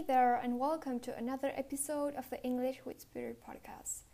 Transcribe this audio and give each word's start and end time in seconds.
Hey 0.00 0.06
there, 0.06 0.40
and 0.42 0.58
welcome 0.58 0.98
to 1.00 1.14
another 1.18 1.52
episode 1.56 2.14
of 2.14 2.30
the 2.30 2.42
English 2.42 2.80
with 2.86 3.02
Spirit 3.02 3.36
podcast. 3.46 4.04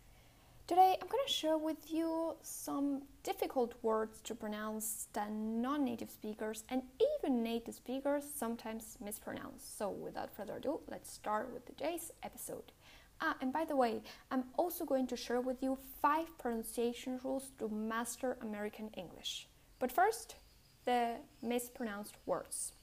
Today, 0.67 0.97
I'm 1.01 1.07
going 1.07 1.23
to 1.25 1.31
share 1.31 1.57
with 1.57 1.93
you 1.93 2.35
some 2.41 3.03
difficult 3.23 3.73
words 3.81 4.19
to 4.23 4.35
pronounce 4.35 5.07
that 5.13 5.31
non 5.31 5.85
native 5.85 6.11
speakers 6.11 6.65
and 6.67 6.81
even 6.99 7.41
native 7.41 7.75
speakers 7.75 8.25
sometimes 8.35 8.97
mispronounce. 9.01 9.63
So, 9.63 9.89
without 9.89 10.35
further 10.35 10.57
ado, 10.57 10.81
let's 10.91 11.09
start 11.09 11.53
with 11.53 11.65
today's 11.65 12.11
episode. 12.21 12.73
Ah, 13.21 13.37
and 13.39 13.53
by 13.53 13.63
the 13.63 13.77
way, 13.77 14.01
I'm 14.29 14.43
also 14.57 14.83
going 14.83 15.07
to 15.07 15.15
share 15.15 15.39
with 15.39 15.63
you 15.63 15.77
five 16.01 16.37
pronunciation 16.37 17.17
rules 17.23 17.51
to 17.59 17.69
master 17.69 18.37
American 18.41 18.89
English. 18.97 19.47
But 19.79 19.93
first, 19.93 20.35
the 20.83 21.13
mispronounced 21.41 22.17
words. 22.25 22.73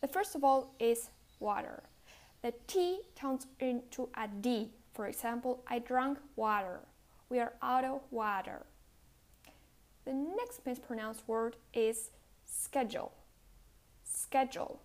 The 0.00 0.08
first 0.08 0.34
of 0.34 0.42
all 0.42 0.74
is 0.80 1.10
water. 1.38 1.82
The 2.46 2.54
T 2.68 3.00
turns 3.16 3.48
into 3.58 4.08
a 4.16 4.28
D. 4.28 4.70
For 4.94 5.08
example, 5.08 5.64
I 5.66 5.80
drank 5.80 6.18
water. 6.36 6.78
We 7.28 7.40
are 7.40 7.54
out 7.60 7.84
of 7.84 8.02
water. 8.12 8.64
The 10.04 10.12
next 10.12 10.64
mispronounced 10.64 11.26
word 11.26 11.56
is 11.74 12.12
schedule. 12.44 13.12
Schedule. 14.04 14.80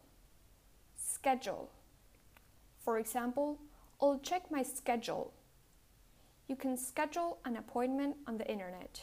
Schedule. 0.96 1.70
For 2.84 2.98
example, 2.98 3.60
I'll 4.02 4.18
check 4.18 4.50
my 4.50 4.64
schedule. 4.64 5.32
You 6.48 6.56
can 6.56 6.76
schedule 6.76 7.38
an 7.46 7.58
appointment 7.58 8.16
on 8.26 8.40
the 8.40 8.52
internet. 8.52 9.02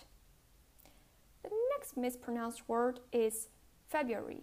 The 1.45 1.51
next 1.77 1.97
mispronounced 1.97 2.69
word 2.69 2.99
is 3.13 3.47
February. 3.89 4.43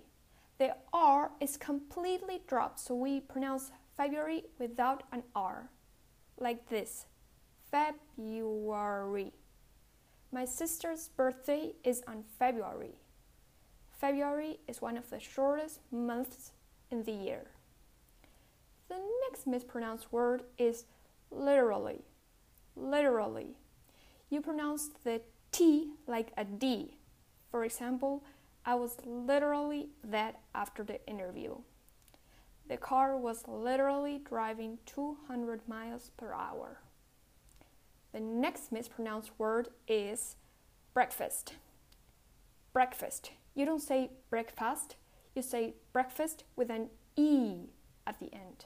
The 0.57 0.77
R 0.93 1.31
is 1.41 1.57
completely 1.57 2.43
dropped, 2.47 2.79
so 2.79 2.95
we 2.95 3.19
pronounce 3.19 3.71
February 3.97 4.43
without 4.59 5.03
an 5.11 5.23
R, 5.35 5.69
like 6.37 6.69
this 6.69 7.05
February. 7.71 9.33
My 10.31 10.45
sister's 10.45 11.09
birthday 11.09 11.73
is 11.83 12.01
on 12.07 12.23
February. 12.37 12.95
February 13.97 14.59
is 14.67 14.81
one 14.81 14.97
of 14.97 15.09
the 15.09 15.19
shortest 15.19 15.79
months 15.91 16.51
in 16.91 17.03
the 17.03 17.11
year. 17.11 17.45
The 18.89 19.01
next 19.27 19.47
mispronounced 19.47 20.11
word 20.11 20.43
is 20.57 20.85
literally. 21.31 22.01
Literally. 22.75 23.55
You 24.29 24.41
pronounce 24.41 24.89
the 25.03 25.21
T 25.51 25.93
like 26.05 26.31
a 26.37 26.43
D. 26.43 26.97
For 27.49 27.63
example, 27.63 28.23
I 28.65 28.75
was 28.75 28.97
literally 29.05 29.89
that 30.03 30.41
after 30.53 30.83
the 30.83 31.05
interview. 31.07 31.55
The 32.67 32.77
car 32.77 33.15
was 33.15 33.47
literally 33.47 34.19
driving 34.23 34.79
200 34.85 35.67
miles 35.67 36.11
per 36.17 36.33
hour. 36.33 36.79
The 38.11 38.19
next 38.19 38.71
mispronounced 38.71 39.31
word 39.37 39.69
is 39.87 40.35
breakfast. 40.93 41.53
Breakfast. 42.73 43.31
You 43.53 43.65
don't 43.65 43.81
say 43.81 44.11
breakfast, 44.29 44.95
you 45.35 45.41
say 45.41 45.75
breakfast 45.93 46.43
with 46.55 46.69
an 46.69 46.89
E 47.15 47.69
at 48.07 48.19
the 48.19 48.33
end. 48.33 48.65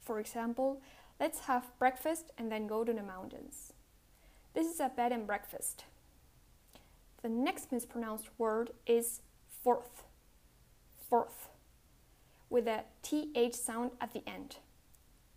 For 0.00 0.18
example, 0.18 0.80
let's 1.20 1.40
have 1.40 1.78
breakfast 1.78 2.30
and 2.38 2.50
then 2.50 2.66
go 2.66 2.84
to 2.84 2.92
the 2.92 3.02
mountains. 3.02 3.72
This 4.54 4.66
is 4.66 4.80
a 4.80 4.88
bed 4.88 5.12
and 5.12 5.26
breakfast. 5.26 5.84
The 7.22 7.28
next 7.28 7.72
mispronounced 7.72 8.28
word 8.38 8.70
is 8.86 9.20
fourth. 9.62 10.04
Fourth. 11.08 11.48
With 12.50 12.66
a 12.68 12.84
TH 13.02 13.54
sound 13.54 13.92
at 14.00 14.12
the 14.12 14.22
end. 14.28 14.56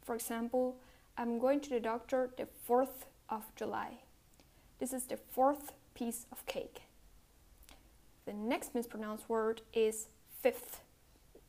For 0.03 0.15
example, 0.15 0.77
I'm 1.17 1.39
going 1.39 1.59
to 1.61 1.69
the 1.69 1.79
doctor 1.79 2.29
the 2.37 2.47
4th 2.67 3.05
of 3.29 3.43
July. 3.55 3.99
This 4.79 4.93
is 4.93 5.05
the 5.05 5.17
fourth 5.17 5.73
piece 5.95 6.27
of 6.31 6.45
cake. 6.45 6.81
The 8.25 8.33
next 8.33 8.75
mispronounced 8.75 9.27
word 9.29 9.61
is 9.73 10.09
fifth. 10.41 10.81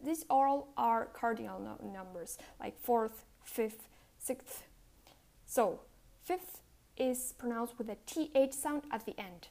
These 0.02 0.24
all 0.30 0.68
are 0.76 1.06
cardinal 1.06 1.60
no 1.60 1.76
numbers 1.92 2.38
like 2.60 2.80
fourth, 2.80 3.24
fifth, 3.42 3.88
sixth. 4.18 4.64
So, 5.44 5.80
fifth 6.22 6.62
is 6.96 7.34
pronounced 7.36 7.78
with 7.78 7.88
a 7.88 7.96
th 8.06 8.54
sound 8.54 8.82
at 8.90 9.04
the 9.04 9.18
end. 9.18 9.48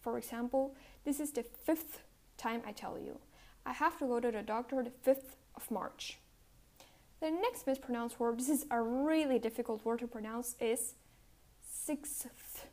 For 0.00 0.18
example, 0.18 0.74
this 1.04 1.20
is 1.20 1.32
the 1.32 1.44
fifth 1.44 2.02
time 2.36 2.62
I 2.66 2.72
tell 2.72 2.98
you. 2.98 3.18
I 3.64 3.72
have 3.72 3.98
to 3.98 4.06
go 4.06 4.20
to 4.20 4.30
the 4.30 4.42
doctor 4.42 4.82
the 4.82 5.10
5th 5.10 5.36
of 5.56 5.70
March. 5.70 6.18
The 7.20 7.30
next 7.30 7.66
mispronounced 7.66 8.20
word, 8.20 8.38
this 8.38 8.48
is 8.48 8.66
a 8.70 8.80
really 8.80 9.38
difficult 9.38 9.84
word 9.84 10.00
to 10.00 10.06
pronounce, 10.06 10.56
is 10.60 10.94
sixth. 11.60 12.66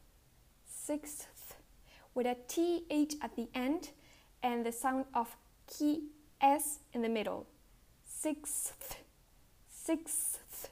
Sixth. 0.65 1.55
With 2.13 2.25
a 2.25 2.35
th 2.47 3.15
at 3.21 3.35
the 3.35 3.47
end 3.55 3.91
and 4.43 4.65
the 4.65 4.71
sound 4.71 5.05
of 5.13 5.35
key 5.67 6.09
s 6.41 6.79
in 6.93 7.01
the 7.01 7.09
middle. 7.09 7.47
Sixth. 8.03 8.97
Sixth. 9.69 10.69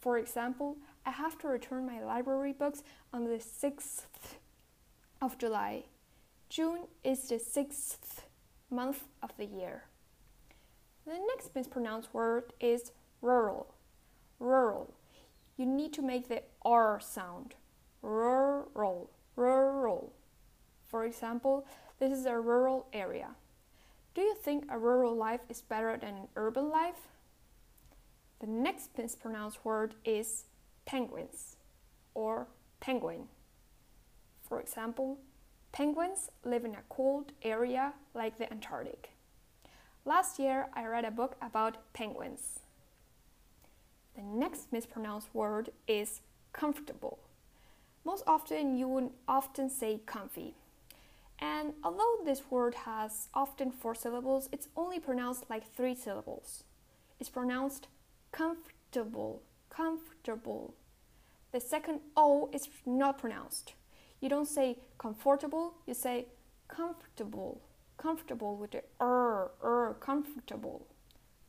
For 0.00 0.18
example, 0.18 0.76
I 1.06 1.10
have 1.10 1.38
to 1.38 1.48
return 1.48 1.86
my 1.86 2.02
library 2.02 2.52
books 2.52 2.82
on 3.12 3.24
the 3.24 3.38
6th 3.38 4.02
of 5.20 5.38
July. 5.38 5.84
June 6.48 6.86
is 7.02 7.28
the 7.28 7.38
sixth 7.38 8.26
month 8.70 9.04
of 9.22 9.36
the 9.36 9.46
year. 9.46 9.84
The 11.06 11.18
next 11.34 11.54
mispronounced 11.54 12.14
word 12.14 12.52
is 12.60 12.92
rural. 13.20 13.74
Rural. 14.38 14.94
You 15.56 15.66
need 15.66 15.92
to 15.94 16.02
make 16.02 16.28
the 16.28 16.42
R 16.62 16.98
sound. 16.98 17.54
Rural. 18.00 19.10
Rural. 19.36 20.12
For 20.86 21.04
example, 21.04 21.66
this 21.98 22.16
is 22.16 22.26
a 22.26 22.38
rural 22.38 22.86
area. 22.92 23.28
Do 24.14 24.22
you 24.22 24.34
think 24.34 24.64
a 24.70 24.78
rural 24.78 25.14
life 25.14 25.40
is 25.48 25.60
better 25.60 25.96
than 25.96 26.14
an 26.14 26.28
urban 26.36 26.70
life? 26.70 27.08
The 28.40 28.46
next 28.46 28.90
mispronounced 28.96 29.64
word 29.64 29.94
is 30.04 30.44
penguins 30.86 31.56
or 32.14 32.46
penguin. 32.80 33.28
For 34.48 34.60
example, 34.60 35.18
penguins 35.72 36.30
live 36.44 36.64
in 36.64 36.74
a 36.74 36.82
cold 36.88 37.32
area 37.42 37.92
like 38.14 38.38
the 38.38 38.50
Antarctic. 38.52 39.13
Last 40.06 40.38
year, 40.38 40.68
I 40.74 40.84
read 40.84 41.06
a 41.06 41.10
book 41.10 41.36
about 41.40 41.78
penguins. 41.94 42.60
The 44.14 44.22
next 44.22 44.70
mispronounced 44.70 45.28
word 45.32 45.70
is 45.88 46.20
comfortable. 46.52 47.20
Most 48.04 48.22
often, 48.26 48.76
you 48.76 48.86
would 48.86 49.10
often 49.26 49.70
say 49.70 50.02
comfy. 50.04 50.56
And 51.38 51.72
although 51.82 52.18
this 52.22 52.42
word 52.50 52.74
has 52.84 53.28
often 53.32 53.70
four 53.70 53.94
syllables, 53.94 54.50
it's 54.52 54.68
only 54.76 55.00
pronounced 55.00 55.48
like 55.48 55.74
three 55.74 55.94
syllables. 55.94 56.64
It's 57.18 57.30
pronounced 57.30 57.88
comfortable, 58.30 59.40
comfortable. 59.70 60.74
The 61.50 61.60
second 61.60 62.00
O 62.14 62.50
is 62.52 62.68
not 62.84 63.16
pronounced. 63.16 63.72
You 64.20 64.28
don't 64.28 64.48
say 64.48 64.76
comfortable, 64.98 65.76
you 65.86 65.94
say 65.94 66.26
comfortable 66.68 67.62
comfortable 68.04 68.54
with 68.54 68.72
the 68.72 68.82
er, 69.00 69.50
er, 69.62 69.96
comfortable. 69.98 70.86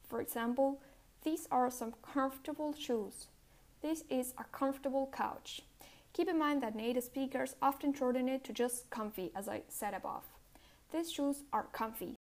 For 0.07 0.21
example, 0.21 0.79
these 1.25 1.49
are 1.51 1.69
some 1.69 1.93
comfortable 2.01 2.73
shoes. 2.73 3.27
This 3.81 4.05
is 4.09 4.33
a 4.37 4.45
comfortable 4.45 5.09
couch. 5.11 5.63
Keep 6.13 6.29
in 6.29 6.39
mind 6.39 6.63
that 6.63 6.73
native 6.73 7.03
speakers 7.03 7.57
often 7.61 7.93
shorten 7.93 8.29
it 8.29 8.45
to 8.45 8.53
just 8.53 8.89
comfy, 8.89 9.31
as 9.35 9.49
I 9.49 9.63
said 9.67 9.93
above. 9.93 10.23
These 10.93 11.11
shoes 11.11 11.43
are 11.51 11.67
comfy. 11.73 12.15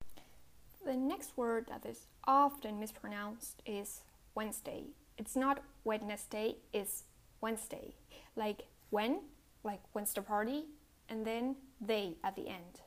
The 0.86 0.94
next 0.94 1.36
word 1.36 1.66
that 1.68 1.84
is 1.84 2.06
often 2.24 2.78
mispronounced 2.78 3.60
is 3.66 4.02
Wednesday. 4.36 4.84
It's 5.18 5.34
not 5.34 5.64
Wednesday, 5.82 6.54
it's 6.72 7.02
Wednesday. 7.40 7.94
Like 8.36 8.60
when, 8.90 9.22
like 9.64 9.80
Wednesday 9.92 10.20
party, 10.20 10.66
and 11.08 11.26
then 11.26 11.56
they 11.80 12.14
at 12.22 12.36
the 12.36 12.46
end. 12.46 12.82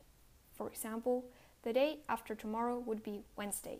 For 0.54 0.68
example, 0.68 1.24
the 1.64 1.72
day 1.72 1.98
after 2.10 2.34
tomorrow 2.34 2.78
would 2.78 3.02
be 3.02 3.22
Wednesday. 3.36 3.78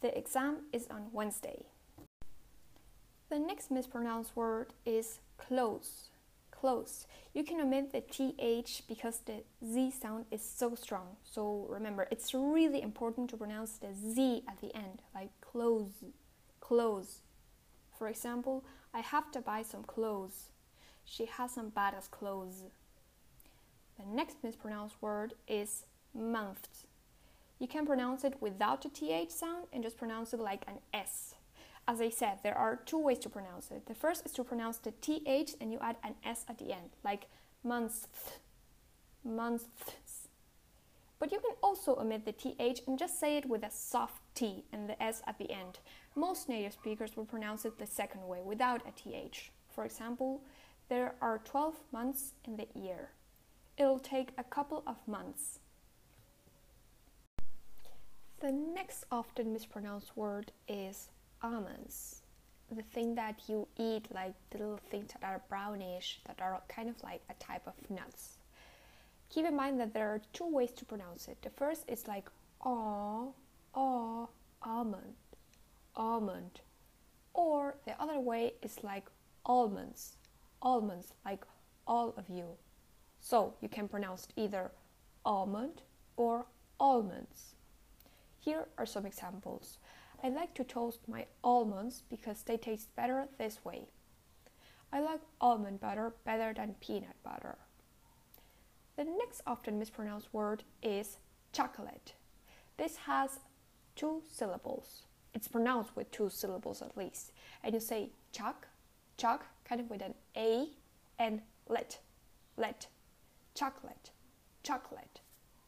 The 0.00 0.16
exam 0.18 0.66
is 0.72 0.88
on 0.90 1.06
Wednesday. 1.12 1.64
The 3.30 3.38
next 3.38 3.70
mispronounced 3.70 4.36
word 4.36 4.74
is 4.84 5.20
close. 5.38 6.10
Close. 6.50 7.06
You 7.32 7.44
can 7.44 7.60
omit 7.60 7.92
the 7.92 8.00
th 8.00 8.82
because 8.88 9.20
the 9.20 9.44
z 9.64 9.92
sound 9.92 10.24
is 10.32 10.42
so 10.42 10.74
strong. 10.74 11.16
So 11.22 11.66
remember, 11.68 12.08
it's 12.10 12.34
really 12.34 12.82
important 12.82 13.30
to 13.30 13.36
pronounce 13.36 13.78
the 13.78 13.94
z 13.94 14.42
at 14.48 14.60
the 14.60 14.74
end, 14.74 15.02
like 15.14 15.30
close. 15.40 16.02
Close. 16.60 17.20
For 17.96 18.08
example, 18.08 18.64
I 18.92 19.00
have 19.00 19.30
to 19.32 19.40
buy 19.40 19.62
some 19.62 19.84
clothes. 19.84 20.48
She 21.04 21.26
has 21.26 21.52
some 21.52 21.70
badass 21.70 22.10
clothes. 22.10 22.64
The 23.96 24.06
next 24.06 24.38
mispronounced 24.42 24.96
word 25.00 25.34
is 25.46 25.84
month. 26.12 26.85
You 27.58 27.66
can 27.66 27.86
pronounce 27.86 28.24
it 28.24 28.34
without 28.40 28.82
the 28.82 28.90
th 28.90 29.30
sound 29.30 29.66
and 29.72 29.82
just 29.82 29.96
pronounce 29.96 30.34
it 30.34 30.40
like 30.40 30.64
an 30.68 30.78
s. 30.92 31.34
as 31.88 32.00
I 32.00 32.10
said, 32.10 32.40
there 32.42 32.58
are 32.58 32.76
two 32.76 32.98
ways 32.98 33.18
to 33.20 33.28
pronounce 33.28 33.70
it. 33.70 33.86
The 33.86 33.94
first 33.94 34.26
is 34.26 34.32
to 34.32 34.44
pronounce 34.44 34.78
the 34.78 34.90
th 34.90 35.54
and 35.60 35.72
you 35.72 35.78
add 35.80 35.96
an 36.02 36.14
s 36.24 36.44
at 36.48 36.58
the 36.58 36.72
end, 36.72 36.90
like 37.04 37.28
months, 37.62 38.08
months. 39.24 40.28
But 41.18 41.32
you 41.32 41.40
can 41.40 41.56
also 41.62 41.96
omit 41.96 42.24
the 42.26 42.32
th 42.32 42.82
and 42.86 42.98
just 42.98 43.18
say 43.18 43.38
it 43.38 43.46
with 43.46 43.62
a 43.64 43.70
soft 43.70 44.20
t 44.34 44.64
and 44.72 44.88
the 44.88 45.02
s 45.02 45.22
at 45.26 45.38
the 45.38 45.50
end. 45.50 45.78
Most 46.14 46.48
native 46.48 46.74
speakers 46.74 47.16
will 47.16 47.24
pronounce 47.24 47.64
it 47.64 47.78
the 47.78 47.86
second 47.86 48.26
way 48.28 48.40
without 48.42 48.82
a 48.86 48.92
th. 48.92 49.50
For 49.74 49.84
example, 49.84 50.42
there 50.88 51.14
are 51.20 51.38
12 51.38 51.74
months 51.90 52.34
in 52.44 52.56
the 52.56 52.68
year. 52.74 53.10
It'll 53.78 53.98
take 53.98 54.32
a 54.36 54.44
couple 54.44 54.82
of 54.86 54.96
months. 55.06 55.60
The 58.46 58.52
next 58.52 59.06
often 59.10 59.52
mispronounced 59.52 60.16
word 60.16 60.52
is 60.68 61.08
almonds. 61.42 62.22
The 62.70 62.84
thing 62.84 63.16
that 63.16 63.42
you 63.48 63.66
eat, 63.76 64.06
like 64.14 64.34
the 64.50 64.58
little 64.58 64.78
things 64.88 65.10
that 65.12 65.26
are 65.26 65.42
brownish, 65.48 66.20
that 66.28 66.40
are 66.40 66.62
kind 66.68 66.88
of 66.88 66.94
like 67.02 67.22
a 67.28 67.34
type 67.42 67.66
of 67.66 67.74
nuts. 67.90 68.38
Keep 69.30 69.46
in 69.46 69.56
mind 69.56 69.80
that 69.80 69.92
there 69.92 70.06
are 70.06 70.20
two 70.32 70.46
ways 70.46 70.70
to 70.74 70.84
pronounce 70.84 71.26
it. 71.26 71.42
The 71.42 71.50
first 71.50 71.86
is 71.88 72.06
like 72.06 72.28
aw, 72.60 73.32
aw, 73.74 74.26
almond, 74.62 75.16
almond. 75.96 76.60
Or 77.34 77.74
the 77.84 78.00
other 78.00 78.20
way 78.20 78.52
is 78.62 78.84
like 78.84 79.08
almonds, 79.44 80.18
almonds, 80.62 81.14
like 81.24 81.44
all 81.84 82.14
of 82.16 82.28
you. 82.28 82.46
So 83.20 83.54
you 83.60 83.68
can 83.68 83.88
pronounce 83.88 84.28
either 84.36 84.70
almond 85.24 85.82
or 86.16 86.46
almonds. 86.78 87.55
Here 88.46 88.68
are 88.78 88.86
some 88.86 89.06
examples. 89.06 89.78
I 90.22 90.28
like 90.28 90.54
to 90.54 90.62
toast 90.62 91.00
my 91.08 91.26
almonds 91.42 92.04
because 92.08 92.44
they 92.44 92.56
taste 92.56 92.94
better 92.94 93.26
this 93.38 93.64
way. 93.64 93.88
I 94.92 95.00
like 95.00 95.18
almond 95.40 95.80
butter 95.80 96.14
better 96.24 96.54
than 96.54 96.76
peanut 96.78 97.16
butter. 97.24 97.56
The 98.94 99.02
next 99.02 99.42
often 99.48 99.80
mispronounced 99.80 100.32
word 100.32 100.62
is 100.80 101.18
chocolate. 101.52 102.14
This 102.76 102.98
has 103.08 103.40
two 103.96 104.22
syllables. 104.30 105.02
It's 105.34 105.48
pronounced 105.48 105.96
with 105.96 106.12
two 106.12 106.28
syllables 106.28 106.82
at 106.82 106.96
least. 106.96 107.32
And 107.64 107.74
you 107.74 107.80
say 107.80 108.10
choc, 108.30 108.68
choc, 109.18 109.44
kind 109.64 109.80
of 109.80 109.90
with 109.90 110.02
an 110.02 110.14
A, 110.36 110.68
and 111.18 111.40
let, 111.68 111.98
let, 112.56 112.86
chocolate, 113.56 114.10
chocolate, 114.62 115.18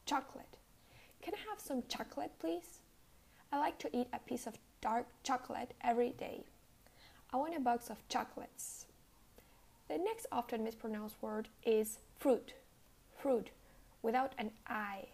chocolate. 0.06 0.57
Can 1.28 1.34
I 1.34 1.50
have 1.50 1.60
some 1.60 1.82
chocolate, 1.88 2.30
please? 2.38 2.78
I 3.52 3.58
like 3.58 3.78
to 3.80 3.94
eat 3.94 4.06
a 4.14 4.18
piece 4.18 4.46
of 4.46 4.54
dark 4.80 5.04
chocolate 5.22 5.74
every 5.84 6.12
day. 6.12 6.44
I 7.34 7.36
want 7.36 7.54
a 7.54 7.60
box 7.60 7.90
of 7.90 8.08
chocolates. 8.08 8.86
The 9.90 9.98
next 9.98 10.24
often 10.32 10.64
mispronounced 10.64 11.16
word 11.20 11.48
is 11.66 11.98
fruit 12.18 12.54
fruit 13.14 13.50
without 14.00 14.32
an 14.38 14.52
I. 14.66 15.08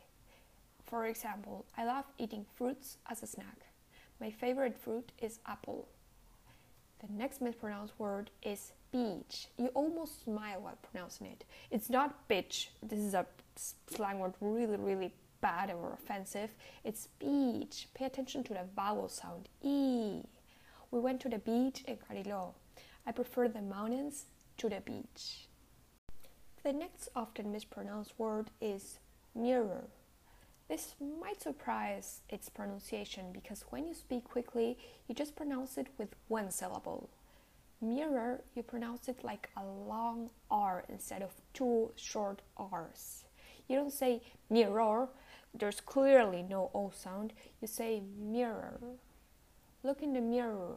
For 0.87 1.07
example, 1.07 1.65
I 1.77 1.85
love 1.85 2.05
eating 2.17 2.47
fruits 2.55 2.99
as 3.11 3.25
a 3.25 3.27
snack. 3.27 3.67
My 4.21 4.31
favorite 4.31 4.79
fruit 4.79 5.11
is 5.21 5.41
apple. 5.49 5.89
The 7.01 7.13
next 7.13 7.43
mispronounced 7.43 7.95
word 7.99 8.31
is 8.41 8.71
beach. 8.93 9.49
You 9.59 9.67
almost 9.75 10.23
smile 10.23 10.61
while 10.61 10.79
pronouncing 10.93 11.27
it. 11.27 11.43
It's 11.73 11.91
not 11.91 12.29
bitch. 12.29 12.69
This 12.85 13.01
is 13.01 13.15
a 13.15 13.27
slang 13.89 14.21
word 14.21 14.35
really, 14.41 14.77
really 14.77 15.13
bad 15.45 15.71
or 15.71 15.93
offensive. 15.93 16.55
It's 16.85 17.09
beach. 17.19 17.89
Pay 17.93 18.07
attention 18.07 18.43
to 18.45 18.55
the 18.55 18.65
vowel 18.75 19.11
sound. 19.11 19.51
E. 19.61 20.23
We 20.91 21.01
went 21.01 21.21
to 21.21 21.29
the 21.29 21.39
beach 21.39 21.85
in 21.87 21.99
Cariló. 21.99 22.55
I 23.07 23.13
prefer 23.13 23.49
the 23.49 23.61
mountains 23.61 24.25
to 24.57 24.71
the 24.71 24.81
beach. 24.81 25.49
The 26.63 26.73
next 26.73 27.11
often 27.15 27.53
mispronounced 27.53 28.15
word 28.17 28.49
is 28.59 29.01
mirror. 29.35 29.85
This 30.67 30.95
might 31.21 31.43
surprise 31.43 32.21
its 32.31 32.49
pronunciation 32.49 33.27
because 33.35 33.67
when 33.69 33.87
you 33.87 33.93
speak 33.93 34.25
quickly, 34.25 34.79
you 35.07 35.15
just 35.15 35.37
pronounce 35.37 35.77
it 35.77 35.89
with 35.99 36.09
one 36.29 36.51
syllable. 36.51 37.11
Mirror, 37.83 38.41
you 38.55 38.63
pronounce 38.63 39.09
it 39.09 39.23
like 39.23 39.51
a 39.59 39.63
long 39.63 40.31
R 40.51 40.85
instead 40.89 41.21
of 41.21 41.33
two 41.53 41.91
short 41.97 42.41
R's. 42.57 43.25
You 43.69 43.77
don't 43.77 43.93
say 43.93 44.23
mirror, 44.49 45.09
there's 45.55 45.81
clearly 45.81 46.43
no 46.43 46.71
O 46.75 46.91
sound. 46.95 47.33
You 47.61 47.69
say 47.69 48.03
mirror. 48.19 48.81
Look 49.83 50.03
in 50.03 50.13
the 50.13 50.21
mirror. 50.21 50.77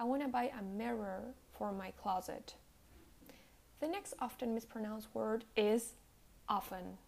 I 0.00 0.04
want 0.04 0.22
to 0.22 0.28
buy 0.28 0.50
a 0.58 0.62
mirror 0.62 1.34
for 1.52 1.70
my 1.70 1.90
closet. 1.92 2.54
The 3.80 3.88
next 3.88 4.14
often 4.18 4.54
mispronounced 4.54 5.08
word 5.14 5.44
is 5.56 5.94
often. 6.48 6.98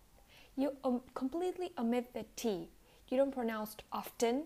You 0.57 0.73
um, 0.85 1.01
completely 1.15 1.73
omit 1.79 2.13
the 2.13 2.25
T. 2.37 2.69
You 3.09 3.17
don't 3.17 3.35
pronounce 3.35 3.77
often, 3.93 4.45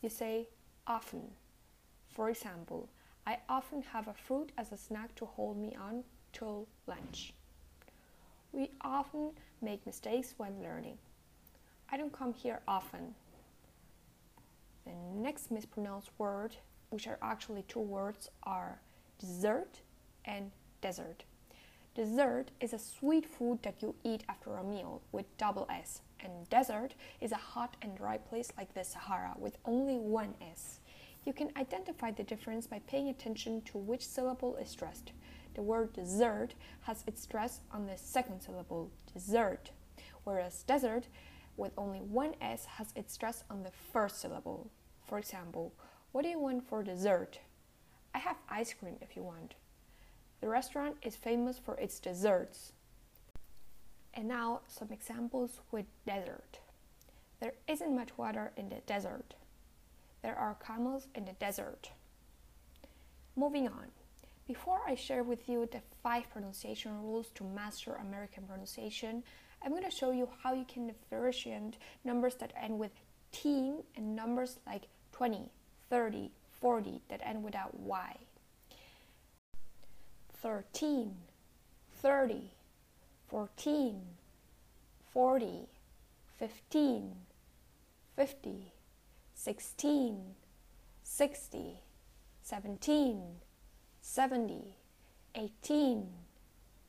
you 0.00 0.08
say 0.08 0.48
often. 0.86 1.22
For 2.08 2.30
example, 2.30 2.88
I 3.26 3.38
often 3.48 3.82
have 3.82 4.08
a 4.08 4.14
fruit 4.14 4.52
as 4.58 4.70
a 4.70 4.76
snack 4.76 5.14
to 5.16 5.26
hold 5.26 5.56
me 5.56 5.74
on 5.80 6.04
till 6.32 6.66
lunch. 6.86 7.32
We 8.52 8.70
often 8.82 9.30
make 9.60 9.86
mistakes 9.86 10.34
when 10.36 10.62
learning. 10.62 10.98
I 11.92 11.98
don't 11.98 12.12
come 12.12 12.32
here 12.32 12.60
often. 12.66 13.14
The 14.86 14.92
next 15.14 15.50
mispronounced 15.50 16.10
word, 16.16 16.56
which 16.88 17.06
are 17.06 17.18
actually 17.20 17.64
two 17.68 17.80
words, 17.80 18.30
are 18.44 18.80
dessert 19.18 19.82
and 20.24 20.50
desert. 20.80 21.24
Dessert 21.94 22.50
is 22.62 22.72
a 22.72 22.78
sweet 22.78 23.26
food 23.26 23.58
that 23.62 23.82
you 23.82 23.94
eat 24.04 24.24
after 24.26 24.56
a 24.56 24.64
meal 24.64 25.02
with 25.12 25.36
double 25.36 25.66
S, 25.68 26.00
and 26.20 26.48
desert 26.48 26.94
is 27.20 27.30
a 27.30 27.36
hot 27.36 27.76
and 27.82 27.94
dry 27.94 28.16
place 28.16 28.50
like 28.56 28.72
the 28.72 28.84
Sahara 28.84 29.34
with 29.36 29.58
only 29.66 29.98
one 29.98 30.32
S. 30.40 30.80
You 31.26 31.34
can 31.34 31.50
identify 31.58 32.10
the 32.10 32.24
difference 32.24 32.66
by 32.66 32.80
paying 32.86 33.10
attention 33.10 33.60
to 33.66 33.76
which 33.76 34.06
syllable 34.06 34.56
is 34.56 34.70
stressed. 34.70 35.12
The 35.54 35.62
word 35.62 35.92
dessert 35.92 36.54
has 36.84 37.04
its 37.06 37.22
stress 37.22 37.60
on 37.70 37.86
the 37.86 37.98
second 37.98 38.40
syllable, 38.40 38.90
dessert, 39.12 39.70
whereas 40.24 40.62
desert 40.62 41.06
with 41.56 41.72
only 41.76 42.00
one 42.00 42.34
S 42.40 42.64
has 42.64 42.92
its 42.96 43.12
stress 43.12 43.44
on 43.50 43.62
the 43.62 43.70
first 43.92 44.20
syllable. 44.20 44.70
For 45.06 45.18
example, 45.18 45.72
what 46.12 46.22
do 46.22 46.28
you 46.28 46.38
want 46.38 46.68
for 46.68 46.82
dessert? 46.82 47.38
I 48.14 48.18
have 48.18 48.36
ice 48.48 48.74
cream 48.74 48.96
if 49.00 49.16
you 49.16 49.22
want. 49.22 49.54
The 50.40 50.48
restaurant 50.48 50.96
is 51.02 51.16
famous 51.16 51.58
for 51.58 51.74
its 51.76 52.00
desserts. 52.00 52.72
And 54.14 54.28
now 54.28 54.60
some 54.66 54.88
examples 54.90 55.60
with 55.70 55.86
desert. 56.06 56.58
There 57.40 57.54
isn't 57.66 57.94
much 57.94 58.16
water 58.18 58.52
in 58.56 58.68
the 58.68 58.80
desert. 58.86 59.34
There 60.22 60.36
are 60.36 60.56
camels 60.64 61.06
in 61.14 61.24
the 61.24 61.32
desert. 61.32 61.90
Moving 63.34 63.66
on. 63.66 63.86
Before 64.46 64.80
I 64.86 64.94
share 64.94 65.22
with 65.22 65.48
you 65.48 65.68
the 65.70 65.80
five 66.02 66.28
pronunciation 66.30 67.02
rules 67.02 67.30
to 67.36 67.44
master 67.44 67.94
American 67.94 68.44
pronunciation, 68.44 69.22
I'm 69.64 69.70
going 69.70 69.84
to 69.84 69.90
show 69.90 70.10
you 70.10 70.28
how 70.42 70.54
you 70.54 70.64
can 70.64 70.88
differentiate 70.88 71.76
numbers 72.04 72.34
that 72.36 72.52
end 72.60 72.78
with 72.78 72.90
teen 73.30 73.84
and 73.96 74.16
numbers 74.16 74.58
like 74.66 74.88
20, 75.12 75.50
30, 75.88 76.30
40 76.60 77.00
that 77.08 77.20
end 77.24 77.44
without 77.44 77.78
Y. 77.78 78.16
13, 80.42 81.14
30, 82.00 82.50
14, 83.28 84.00
40, 85.12 85.68
15, 86.38 87.12
50, 88.16 88.72
16, 89.34 90.20
60, 91.04 91.80
17, 92.42 93.22
70, 94.00 94.76
18, 95.34 96.08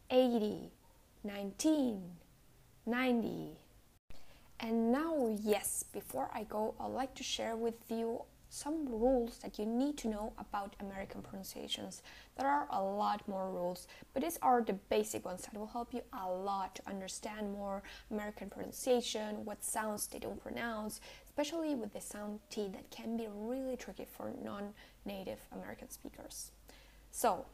80, 0.10 0.72
19, 1.24 2.02
90. 2.86 3.58
And 4.60 4.92
now, 4.92 5.36
yes, 5.42 5.84
before 5.84 6.30
I 6.34 6.44
go, 6.44 6.76
I'd 6.80 6.92
like 6.92 7.16
to 7.16 7.24
share 7.24 7.56
with 7.56 7.76
you 7.90 8.22
some 8.54 8.86
rules 8.88 9.40
that 9.40 9.58
you 9.58 9.66
need 9.66 9.98
to 9.98 10.08
know 10.08 10.32
about 10.38 10.76
American 10.80 11.24
pronunciations. 11.24 12.04
There 12.38 12.48
are 12.48 12.68
a 12.70 12.82
lot 12.82 13.28
more 13.28 13.50
rules, 13.50 13.88
but 14.14 14.22
these 14.22 14.38
are 14.44 14.62
the 14.62 14.74
basic 14.74 15.26
ones 15.26 15.42
that 15.42 15.58
will 15.58 15.68
help 15.68 15.92
you 15.92 16.02
a 16.14 16.30
lot 16.30 16.76
to 16.76 16.88
understand 16.88 17.52
more 17.52 17.82
American 18.12 18.52
pronunciation, 18.52 19.44
what 19.44 19.64
sounds 19.64 20.06
they 20.06 20.20
don't 20.20 20.42
pronounce, 20.42 21.02
especially 21.26 21.74
with 21.74 21.94
the 21.94 22.02
sound 22.02 22.42
T 22.52 22.70
that 22.74 22.92
can 22.92 23.18
be 23.18 23.28
really 23.28 23.76
tricky 23.76 24.06
for 24.06 24.32
non 24.44 24.74
native 25.04 25.40
American 25.52 25.90
speakers. 25.90 26.52
So, 27.10 27.46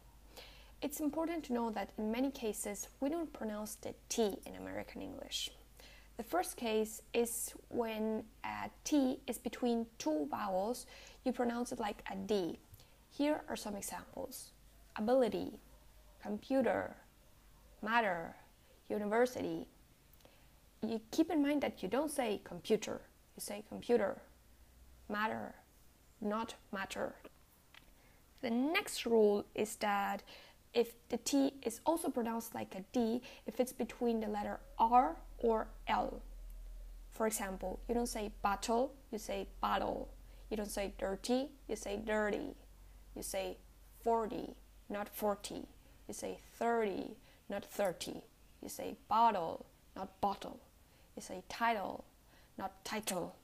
it's 0.81 0.99
important 0.99 1.43
to 1.45 1.53
know 1.53 1.69
that 1.71 1.91
in 1.97 2.11
many 2.11 2.31
cases 2.31 2.87
we 2.99 3.09
don't 3.09 3.31
pronounce 3.33 3.75
the 3.75 3.93
T 4.07 4.37
in 4.45 4.55
American 4.55 5.01
English. 5.01 5.51
The 6.17 6.23
first 6.23 6.57
case 6.57 7.01
is 7.13 7.53
when 7.69 8.23
a 8.43 8.69
T 8.83 9.19
is 9.27 9.37
between 9.37 9.85
two 9.97 10.27
vowels, 10.29 10.85
you 11.23 11.31
pronounce 11.31 11.71
it 11.71 11.79
like 11.79 12.03
a 12.11 12.15
D. 12.15 12.59
Here 13.09 13.41
are 13.49 13.55
some 13.55 13.75
examples 13.75 14.51
ability, 14.95 15.59
computer, 16.21 16.95
matter, 17.81 18.35
university. 18.89 19.65
You 20.81 20.99
keep 21.11 21.29
in 21.29 21.41
mind 21.41 21.61
that 21.61 21.83
you 21.83 21.89
don't 21.89 22.11
say 22.11 22.41
computer, 22.43 23.01
you 23.35 23.41
say 23.41 23.63
computer, 23.67 24.21
matter, 25.09 25.55
not 26.21 26.55
matter. 26.71 27.15
The 28.41 28.49
next 28.49 29.05
rule 29.05 29.45
is 29.55 29.75
that 29.77 30.23
if 30.73 30.93
the 31.09 31.17
T 31.17 31.53
is 31.63 31.81
also 31.85 32.09
pronounced 32.09 32.53
like 32.53 32.75
a 32.75 32.83
D, 32.91 33.21
if 33.45 33.59
it's 33.59 33.73
between 33.73 34.19
the 34.19 34.27
letter 34.27 34.59
R 34.77 35.15
or 35.39 35.67
L. 35.87 36.21
For 37.11 37.27
example, 37.27 37.79
you 37.87 37.95
don't 37.95 38.07
say 38.07 38.31
battle, 38.43 38.93
you 39.11 39.17
say 39.17 39.47
battle. 39.61 40.09
You 40.49 40.57
don't 40.57 40.71
say 40.71 40.93
dirty, 40.97 41.49
you 41.67 41.75
say 41.75 41.97
dirty. 41.97 42.55
You 43.15 43.23
say 43.23 43.57
40, 44.03 44.55
not 44.89 45.09
40. 45.09 45.67
You 46.07 46.13
say 46.13 46.39
30, 46.57 47.15
not 47.49 47.65
30. 47.65 48.21
You 48.61 48.69
say 48.69 48.95
bottle, 49.07 49.65
not 49.95 50.19
bottle. 50.21 50.59
You 51.15 51.21
say 51.21 51.43
title, 51.49 52.03
not 52.57 52.83
title. 52.83 53.35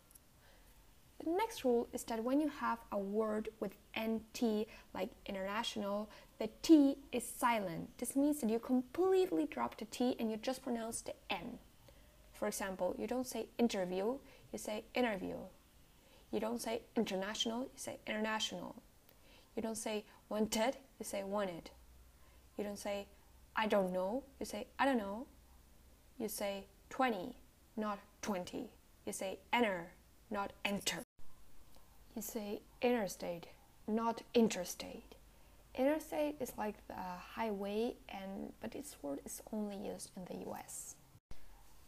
The 1.23 1.31
next 1.31 1.63
rule 1.63 1.87
is 1.93 2.03
that 2.05 2.23
when 2.23 2.39
you 2.41 2.49
have 2.49 2.79
a 2.91 2.97
word 2.97 3.49
with 3.59 3.75
NT, 3.97 4.67
like 4.93 5.09
international, 5.25 6.09
the 6.37 6.49
T 6.61 6.97
is 7.11 7.23
silent. 7.23 7.97
This 7.97 8.15
means 8.15 8.41
that 8.41 8.49
you 8.49 8.59
completely 8.59 9.45
drop 9.45 9.77
the 9.77 9.85
T 9.85 10.15
and 10.19 10.29
you 10.29 10.37
just 10.37 10.61
pronounce 10.63 11.01
the 11.01 11.13
N. 11.29 11.59
For 12.33 12.47
example, 12.47 12.95
you 12.97 13.07
don't 13.07 13.25
say 13.27 13.47
interview, 13.57 14.17
you 14.51 14.59
say 14.59 14.83
interview. 14.93 15.35
You 16.31 16.39
don't 16.39 16.61
say 16.61 16.81
international, 16.97 17.61
you 17.61 17.69
say 17.77 17.97
international. 18.05 18.75
You 19.55 19.61
don't 19.61 19.77
say 19.77 20.03
wanted, 20.27 20.75
you 20.99 21.05
say 21.05 21.23
wanted. 21.23 21.69
You 22.57 22.65
don't 22.65 22.79
say 22.79 23.07
I 23.55 23.67
don't 23.67 23.93
know, 23.93 24.23
you 24.39 24.45
say 24.45 24.67
I 24.77 24.85
don't 24.85 24.97
know. 24.97 25.27
You 26.19 26.27
say 26.27 26.65
20, 26.89 27.35
not 27.77 27.99
20. 28.21 28.69
You 29.05 29.13
say 29.13 29.39
enter, 29.53 29.87
not 30.29 30.51
enter. 30.63 31.03
You 32.15 32.21
say 32.21 32.61
interstate, 32.81 33.47
not 33.87 34.21
interstate. 34.33 35.15
Interstate 35.77 36.35
is 36.39 36.53
like 36.57 36.75
the 36.87 36.93
highway 36.93 37.95
and 38.07 38.53
but 38.61 38.71
this 38.71 38.95
word 39.01 39.19
is 39.25 39.41
only 39.51 39.75
used 39.75 40.11
in 40.15 40.23
the 40.23 40.49
US. 40.49 40.95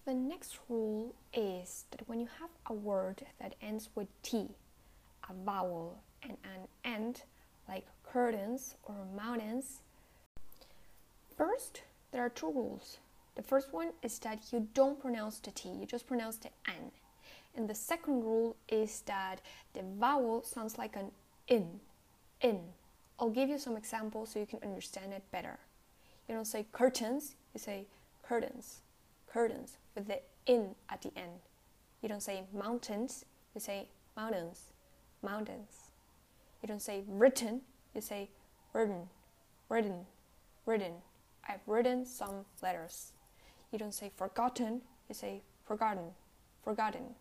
The 0.06 0.14
next 0.14 0.60
rule 0.68 1.16
is 1.34 1.86
that 1.92 2.08
when 2.08 2.20
you 2.20 2.28
have 2.40 2.50
a 2.66 2.74
word 2.74 3.26
that 3.40 3.56
ends 3.62 3.90
with 3.96 4.08
T, 4.24 4.50
a 5.30 5.34
vowel, 5.46 6.00
and 6.22 6.38
an 6.44 6.68
end, 6.84 7.24
like 7.68 7.86
curtains 8.04 8.76
or 8.84 8.96
mountains, 9.16 9.80
first 11.38 11.82
there 12.12 12.22
are 12.22 12.30
two 12.30 12.52
rules. 12.52 12.98
The 13.36 13.44
first 13.44 13.72
one 13.72 13.92
is 14.02 14.20
that 14.20 14.52
you 14.52 14.68
don't 14.74 15.00
pronounce 15.00 15.40
the 15.40 15.52
T, 15.52 15.70
you 15.70 15.86
just 15.86 16.08
pronounce 16.08 16.38
the 16.38 16.50
N. 16.68 16.92
And 17.56 17.70
the 17.70 17.76
second 17.76 18.24
rule 18.24 18.58
is 18.68 19.02
that 19.06 19.42
the 19.74 19.84
vowel 19.98 20.44
sounds 20.44 20.78
like 20.78 20.96
an 20.96 21.12
in, 21.48 21.80
in. 22.42 22.60
I'll 23.20 23.30
give 23.30 23.50
you 23.50 23.58
some 23.58 23.76
examples 23.76 24.32
so 24.32 24.40
you 24.40 24.46
can 24.46 24.60
understand 24.64 25.14
it 25.14 25.24
better. 25.32 25.58
You 26.28 26.36
don't 26.36 26.46
say 26.46 26.66
curtains, 26.72 27.36
you 27.54 27.60
say 27.60 27.88
curtains, 28.22 28.82
curtains 29.28 29.78
with 29.96 30.08
the 30.08 30.20
in 30.46 30.76
at 30.90 31.02
the 31.02 31.12
end. 31.16 31.40
You 32.02 32.10
don't 32.10 32.22
say 32.22 32.44
mountains, 32.54 33.26
you 33.56 33.62
say 33.62 33.88
mountains, 34.16 34.66
mountains. 35.24 35.90
You 36.62 36.68
don't 36.68 36.82
say 36.82 37.04
written, 37.08 37.62
you 37.96 38.02
say 38.02 38.30
written, 38.74 39.10
written, 39.70 40.06
written. 40.66 40.94
I've 41.48 41.62
written 41.66 42.06
some 42.06 42.46
letters. 42.62 43.14
You 43.72 43.80
don't 43.80 43.94
say 43.94 44.12
forgotten, 44.16 44.82
you 45.10 45.16
say 45.16 45.42
forgotten, 45.66 46.12
forgotten. 46.64 47.16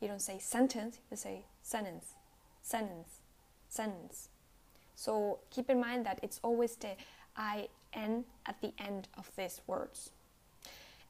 You 0.00 0.08
don't 0.08 0.22
say 0.22 0.38
sentence, 0.38 0.98
you 1.10 1.16
say 1.16 1.44
sentence, 1.62 2.14
sentence, 2.62 3.20
sentence. 3.68 4.29
So 5.00 5.38
keep 5.48 5.70
in 5.70 5.80
mind 5.80 6.04
that 6.04 6.20
it's 6.22 6.40
always 6.42 6.76
the 6.76 6.90
in 7.96 8.24
at 8.44 8.60
the 8.60 8.74
end 8.78 9.08
of 9.16 9.30
these 9.34 9.62
words. 9.66 10.10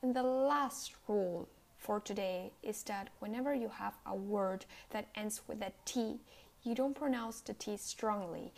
And 0.01 0.15
the 0.15 0.23
last 0.23 0.93
rule 1.09 1.49
for 1.77 1.99
today 1.99 2.53
is 2.63 2.85
that 2.85 3.09
whenever 3.19 3.53
you 3.53 3.69
have 3.69 3.95
a 4.07 4.15
word 4.15 4.65
that 4.91 5.09
ends 5.17 5.41
with 5.49 5.61
a 5.61 5.73
T, 5.85 6.21
you 6.63 6.77
don't 6.77 6.95
pronounce 6.95 7.41
the 7.41 7.55
T 7.55 7.77
strongly. 7.77 8.53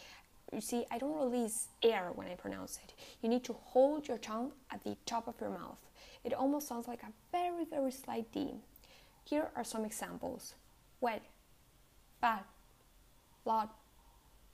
You 0.53 0.61
see, 0.61 0.85
I 0.91 0.99
don't 0.99 1.17
release 1.17 1.69
air 1.83 2.11
when 2.15 2.29
I 2.29 2.35
pronounce 2.35 2.79
it. 2.85 2.93
You 3.23 3.31
need 3.31 3.45
to 3.45 3.55
hold 3.55 4.09
your 4.09 4.19
tongue 4.19 4.53
at 4.71 4.85
the 4.85 4.99
top 5.07 5.29
of 5.29 5.41
your 5.41 5.49
mouth. 5.49 5.79
It 6.25 6.35
almost 6.35 6.69
sounds 6.69 6.87
like 6.87 7.03
a 7.05 7.13
very, 7.33 7.65
very 7.65 7.91
slight 7.91 8.31
D. 8.33 8.61
Here 9.25 9.49
are 9.57 9.65
some 9.65 9.87
examples 9.87 10.57
wet, 11.01 11.23
fat, 12.21 12.45
lot, 13.47 13.75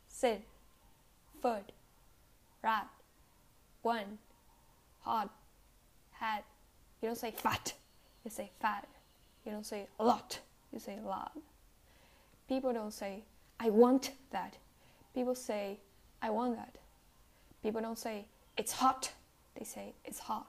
sit, 0.06 0.44
foot, 1.40 1.72
rat, 2.62 2.88
one, 3.82 4.18
hot, 5.00 5.30
hat. 6.12 6.44
You 7.00 7.08
don't 7.08 7.16
say 7.16 7.30
fat, 7.30 7.74
you 8.24 8.30
say 8.30 8.50
fat. 8.60 8.86
You 9.44 9.52
don't 9.52 9.66
say 9.66 9.86
a 9.98 10.04
lot, 10.04 10.40
you 10.72 10.78
say 10.78 10.98
lot. 11.04 11.32
People 12.48 12.72
don't 12.72 12.92
say, 12.92 13.22
I 13.60 13.70
want 13.70 14.12
that. 14.30 14.56
People 15.14 15.34
say, 15.34 15.78
I 16.22 16.30
want 16.30 16.56
that. 16.56 16.76
People 17.62 17.80
don't 17.80 17.98
say, 17.98 18.26
it's 18.56 18.72
hot. 18.72 19.12
They 19.58 19.64
say, 19.64 19.94
it's 20.04 20.18
hot. 20.18 20.46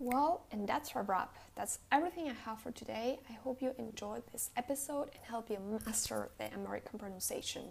Well, 0.00 0.42
and 0.52 0.68
that's 0.68 0.94
our 0.94 1.02
wrap. 1.02 1.34
That's 1.56 1.80
everything 1.90 2.28
I 2.28 2.34
have 2.44 2.60
for 2.60 2.70
today. 2.70 3.18
I 3.28 3.32
hope 3.32 3.60
you 3.60 3.74
enjoyed 3.78 4.22
this 4.30 4.50
episode 4.56 5.10
and 5.14 5.24
help 5.24 5.50
you 5.50 5.58
master 5.84 6.28
the 6.38 6.52
American 6.54 6.98
pronunciation. 6.98 7.62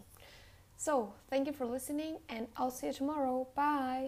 So, 0.77 1.13
thank 1.29 1.48
you 1.48 1.53
for 1.53 1.65
listening, 1.65 2.19
and 2.29 2.48
I'll 2.55 2.72
see 2.72 2.88
you 2.88 2.93
tomorrow. 2.93 3.48
Bye. 3.55 4.05